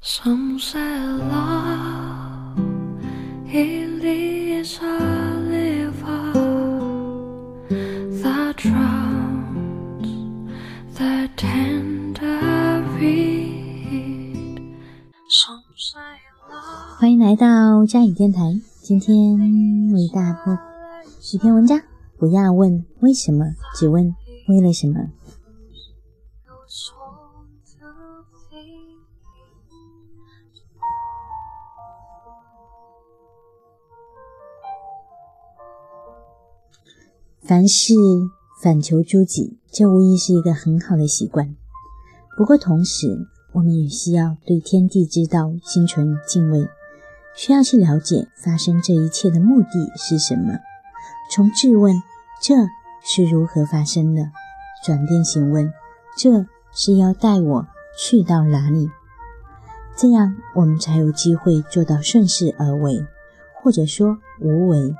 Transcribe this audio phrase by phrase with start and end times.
[0.00, 2.56] Some say love
[3.52, 6.32] it is a liver
[8.22, 10.06] that drowns
[10.94, 14.60] the tender reed.
[15.28, 15.98] Some say
[16.48, 18.60] love 欢迎来到佳语电台。
[18.80, 19.36] 今天
[19.92, 20.56] 为大家播
[21.20, 21.80] 十篇文章，
[22.16, 24.14] 不要问为什么，只问
[24.46, 25.08] 为了什么。
[37.48, 37.94] 凡事
[38.60, 41.56] 反求诸己，这无疑是一个很好的习惯。
[42.36, 46.68] 不过，同时我们也需要对天地之道心存敬畏，
[47.34, 50.58] 需要去了解发生这一切的目的是什么，
[51.32, 51.94] 从质问
[52.42, 52.54] 这
[53.02, 54.30] 是如何发生的，
[54.84, 55.72] 转变询问
[56.18, 57.66] 这是要带我
[57.98, 58.90] 去到哪里，
[59.96, 63.02] 这样我们才有机会做到顺势而为，
[63.54, 64.94] 或者说无为。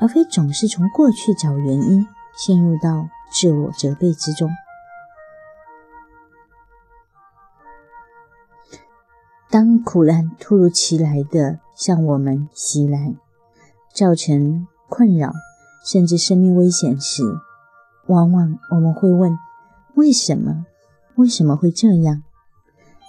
[0.00, 4.50] 而非总是从过去找原因，陷入到自我责备之中。
[9.50, 13.14] 当苦难突如其来的向我们袭来，
[13.92, 15.32] 造成困扰，
[15.84, 17.22] 甚至生命危险时，
[18.06, 19.36] 往往我们会问：
[19.96, 20.64] 为什么？
[21.16, 22.22] 为什么会这样？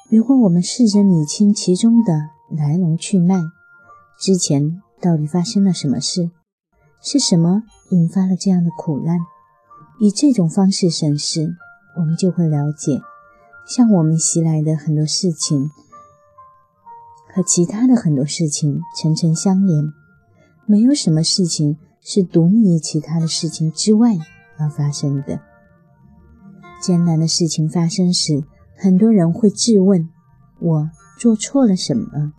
[0.09, 3.39] 如果我们试着理清其中的来龙去脉，
[4.20, 6.31] 之前到底发生了什么事？
[7.04, 9.18] 是什么引发了这样的苦难？
[10.00, 11.56] 以这种方式审视，
[11.98, 13.02] 我们就会了解，
[13.68, 15.72] 向我们袭来的很多事情
[17.34, 19.92] 和其他的很多事情层层相连，
[20.66, 24.18] 没有什么事情是独立于其他的事情之外
[24.58, 25.40] 而发生的。
[26.80, 28.44] 艰难的事情发生时，
[28.78, 30.08] 很多人会质问：
[30.60, 32.34] 我做错了什么？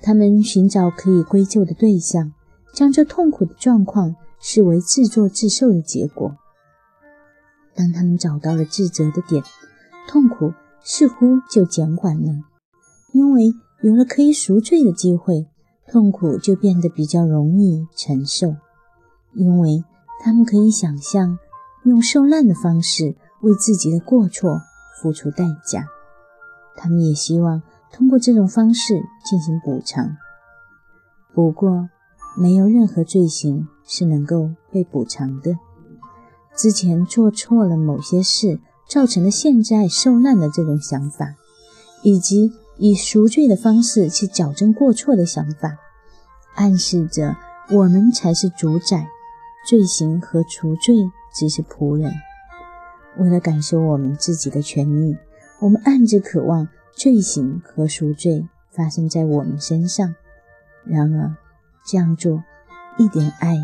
[0.00, 2.32] 他们寻找可以归咎的对象。
[2.72, 6.36] 将这痛苦的状况视为自作自受的结果。
[7.74, 9.42] 当他们找到了自责的点，
[10.08, 10.52] 痛苦
[10.82, 12.32] 似乎就减缓了，
[13.12, 15.46] 因为有了可以赎罪的机会，
[15.86, 18.56] 痛苦就变得比较容易承受，
[19.34, 19.84] 因为
[20.22, 21.38] 他们可以想象
[21.84, 24.60] 用受难的方式为自己的过错
[25.00, 25.86] 付出代价。
[26.76, 30.16] 他们也希望通过这种方式进行补偿。
[31.34, 31.88] 不过，
[32.36, 35.58] 没有任何罪行是能够被补偿的。
[36.56, 41.34] 之前做错了某些事，造成了现在受难的这种想法，
[42.02, 45.78] 以及以赎罪的方式去矫正过错的想法，
[46.54, 47.36] 暗示着
[47.70, 49.06] 我们才是主宰，
[49.66, 50.96] 罪行和赎罪
[51.34, 52.12] 只是仆人。
[53.18, 55.16] 为了感受我们自己的权利，
[55.60, 60.14] 我们暗自渴望罪行和赎罪发生在我们身上。
[60.84, 61.34] 然而，
[61.84, 62.42] 这样做
[62.98, 63.56] 一点爱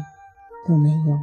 [0.66, 1.18] 都没有。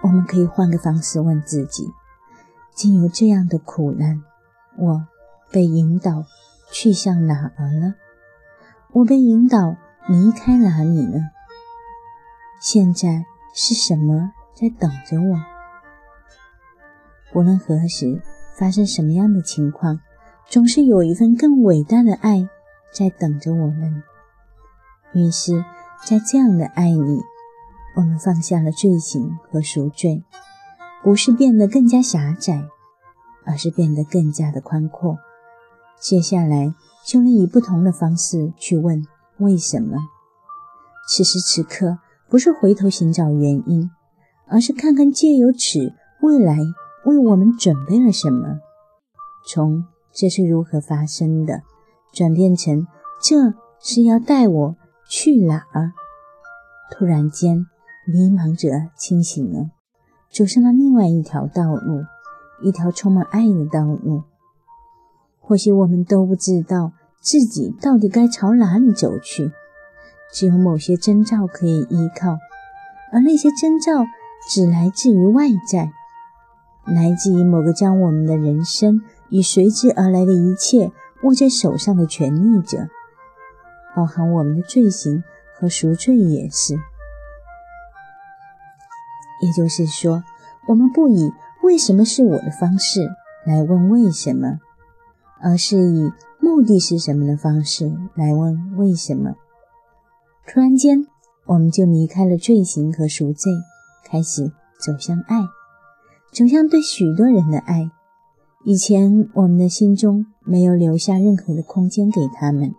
[0.00, 1.92] 我们可以换个方式问自己：
[2.72, 4.22] 经由这样的苦难，
[4.76, 5.06] 我
[5.50, 6.24] 被引导
[6.70, 7.94] 去向哪儿了？
[8.92, 11.30] 我被引导离开哪里呢？
[12.60, 15.36] 现在是什么在等着我？
[17.34, 18.22] 无论何时
[18.56, 20.00] 发生什么样的情况，
[20.46, 22.48] 总是有一份更伟大的爱。
[22.92, 24.02] 在等着我们。
[25.12, 25.64] 于是，
[26.04, 27.22] 在这样的爱里，
[27.96, 30.22] 我们放下了罪行和赎罪，
[31.02, 32.68] 不是变得更加狭窄，
[33.44, 35.18] 而是变得更加的宽阔。
[35.98, 39.06] 接下来，就能以不同的方式去问
[39.38, 39.96] 为什么。
[41.08, 43.90] 此时此刻，不是回头寻找原因，
[44.46, 46.58] 而是看看借由此未来
[47.06, 48.60] 为我们准备了什么，
[49.46, 51.62] 从这是如何发生的。
[52.12, 52.86] 转变成
[53.22, 54.76] 这是要带我
[55.08, 55.92] 去哪儿？
[56.90, 57.66] 突然间，
[58.06, 59.70] 迷茫者清醒了，
[60.32, 62.04] 走上了另外一条道路，
[62.62, 64.22] 一条充满爱的道路。
[65.38, 69.52] 或许我们都不知道自己到底该朝哪里走去，
[70.32, 72.38] 只有某些征兆可以依靠，
[73.12, 74.06] 而那些征兆
[74.50, 75.92] 只来自于外在，
[76.84, 80.90] 来自于某个将我们的人生与随之而来的一切。
[81.22, 82.88] 握在手上的权力者，
[83.94, 85.24] 包含我们的罪行
[85.54, 86.74] 和赎罪也是。
[89.40, 90.22] 也就是说，
[90.68, 91.32] 我们不以
[91.62, 93.08] “为什么是我的”方式
[93.44, 94.58] 来问为什么，
[95.40, 99.34] 而是以“目的是什么”的方式来问为什么。
[100.46, 101.06] 突然间，
[101.46, 103.52] 我们就离开了罪行和赎罪，
[104.04, 104.50] 开始
[104.80, 105.42] 走向爱，
[106.32, 107.90] 走向对许多人的爱。
[108.68, 112.74] 以前我们的心中没有留下任何的空间给他们，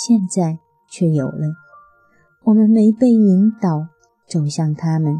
[0.00, 1.56] 现在却有了。
[2.44, 3.88] 我们没被引导
[4.28, 5.16] 走向他们，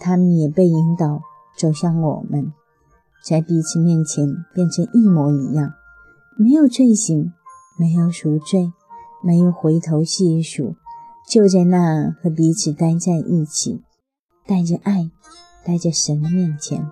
[0.00, 1.20] 他们也被引导
[1.56, 2.52] 走向我们，
[3.24, 5.72] 在彼此面前变成一模一样，
[6.36, 7.32] 没有罪行，
[7.78, 8.72] 没有赎罪，
[9.22, 10.74] 没有回头细数，
[11.30, 13.84] 就在那和彼此待在一起，
[14.48, 15.12] 带着爱，
[15.64, 16.84] 待在神的面前。